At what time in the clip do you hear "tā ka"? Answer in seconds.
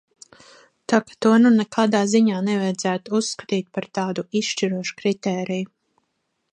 0.93-1.17